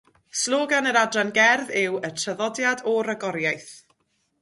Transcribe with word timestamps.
Slogan 0.43 0.91
yr 0.91 0.97
adran 1.01 1.29
gerdd 1.35 1.71
yw, 1.83 2.01
"Y 2.09 2.13
Traddodiad 2.17 2.85
o 2.95 2.99
Ragoriaeth". 3.11 3.73